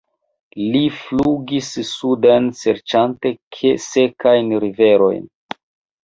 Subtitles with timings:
[0.75, 3.33] Li flugis suden serĉante
[3.83, 5.29] sekajn riverojn.